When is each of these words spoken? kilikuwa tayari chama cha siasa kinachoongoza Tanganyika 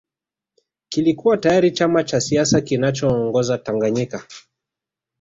kilikuwa 0.89 1.37
tayari 1.37 1.71
chama 1.71 2.03
cha 2.03 2.21
siasa 2.21 2.61
kinachoongoza 2.61 3.57
Tanganyika 3.57 4.27